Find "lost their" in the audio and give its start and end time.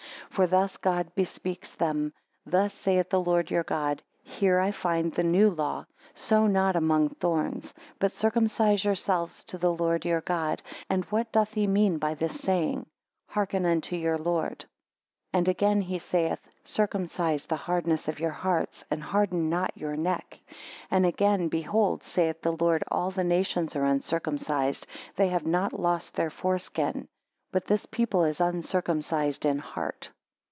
25.77-26.29